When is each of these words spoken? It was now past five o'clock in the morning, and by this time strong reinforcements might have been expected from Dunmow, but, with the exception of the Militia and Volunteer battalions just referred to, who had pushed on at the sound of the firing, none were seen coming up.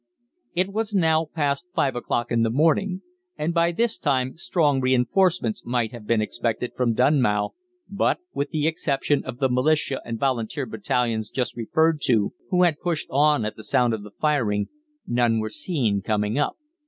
It 0.55 0.73
was 0.73 0.95
now 0.95 1.25
past 1.25 1.67
five 1.75 1.95
o'clock 1.95 2.31
in 2.31 2.41
the 2.41 2.49
morning, 2.49 3.03
and 3.37 3.53
by 3.53 3.71
this 3.71 3.99
time 3.99 4.35
strong 4.35 4.81
reinforcements 4.81 5.63
might 5.63 5.91
have 5.91 6.07
been 6.07 6.21
expected 6.23 6.71
from 6.75 6.95
Dunmow, 6.95 7.51
but, 7.87 8.17
with 8.33 8.49
the 8.49 8.65
exception 8.65 9.23
of 9.23 9.37
the 9.37 9.47
Militia 9.47 10.01
and 10.03 10.17
Volunteer 10.19 10.65
battalions 10.65 11.29
just 11.29 11.55
referred 11.55 12.01
to, 12.05 12.33
who 12.49 12.63
had 12.63 12.79
pushed 12.79 13.09
on 13.11 13.45
at 13.45 13.55
the 13.55 13.63
sound 13.63 13.93
of 13.93 14.01
the 14.01 14.09
firing, 14.09 14.69
none 15.05 15.37
were 15.37 15.51
seen 15.51 16.01
coming 16.01 16.39
up. 16.39 16.57